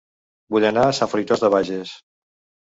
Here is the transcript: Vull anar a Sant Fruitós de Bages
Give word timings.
Vull 0.55 0.65
anar 0.69 0.85
a 0.85 0.95
Sant 1.01 1.11
Fruitós 1.11 1.45
de 1.45 1.51
Bages 1.57 1.93